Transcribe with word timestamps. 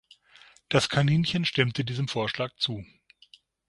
Das 0.67 0.89
Kaninchen 0.89 1.45
stimmte 1.45 1.85
diesem 1.85 2.07
Vorschlag 2.07 2.55
zu. 2.57 2.83